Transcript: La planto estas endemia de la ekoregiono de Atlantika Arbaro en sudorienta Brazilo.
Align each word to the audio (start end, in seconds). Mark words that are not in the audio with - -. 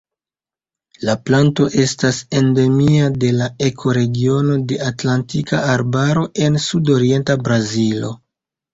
La 1.09 1.13
planto 1.27 1.67
estas 1.83 2.21
endemia 2.39 3.11
de 3.25 3.31
la 3.43 3.51
ekoregiono 3.69 4.59
de 4.73 4.83
Atlantika 4.89 5.63
Arbaro 5.77 6.29
en 6.49 6.63
sudorienta 6.69 7.41
Brazilo. 7.49 8.17